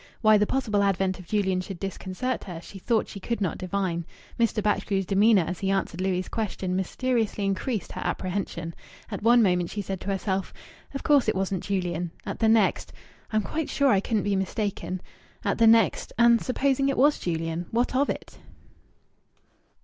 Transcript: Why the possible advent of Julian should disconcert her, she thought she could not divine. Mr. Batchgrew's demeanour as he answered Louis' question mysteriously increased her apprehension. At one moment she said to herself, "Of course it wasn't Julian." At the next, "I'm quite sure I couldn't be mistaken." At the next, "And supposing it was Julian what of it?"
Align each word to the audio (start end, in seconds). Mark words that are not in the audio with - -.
Why 0.21 0.35
the 0.39 0.47
possible 0.47 0.81
advent 0.81 1.19
of 1.19 1.27
Julian 1.27 1.61
should 1.61 1.79
disconcert 1.79 2.45
her, 2.45 2.59
she 2.59 2.79
thought 2.79 3.07
she 3.07 3.19
could 3.19 3.39
not 3.39 3.59
divine. 3.59 4.03
Mr. 4.39 4.63
Batchgrew's 4.63 5.05
demeanour 5.05 5.43
as 5.43 5.59
he 5.59 5.69
answered 5.69 6.01
Louis' 6.01 6.27
question 6.27 6.75
mysteriously 6.75 7.45
increased 7.45 7.91
her 7.91 8.01
apprehension. 8.03 8.73
At 9.11 9.21
one 9.21 9.43
moment 9.43 9.69
she 9.69 9.83
said 9.83 10.01
to 10.01 10.07
herself, 10.09 10.55
"Of 10.95 11.03
course 11.03 11.29
it 11.29 11.35
wasn't 11.35 11.63
Julian." 11.63 12.09
At 12.25 12.39
the 12.39 12.49
next, 12.49 12.91
"I'm 13.31 13.43
quite 13.43 13.69
sure 13.69 13.89
I 13.89 13.99
couldn't 13.99 14.23
be 14.23 14.35
mistaken." 14.35 15.01
At 15.45 15.59
the 15.59 15.67
next, 15.67 16.13
"And 16.17 16.41
supposing 16.41 16.89
it 16.89 16.97
was 16.97 17.19
Julian 17.19 17.67
what 17.69 17.95
of 17.95 18.09
it?" 18.09 18.39